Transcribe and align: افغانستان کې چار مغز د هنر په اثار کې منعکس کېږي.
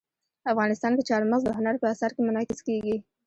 افغانستان 0.51 0.91
کې 0.97 1.07
چار 1.09 1.21
مغز 1.31 1.41
د 1.45 1.49
هنر 1.57 1.75
په 1.79 1.85
اثار 1.93 2.11
کې 2.13 2.21
منعکس 2.27 2.59
کېږي. 2.67 2.95